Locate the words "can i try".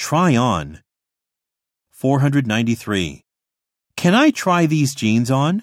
3.96-4.64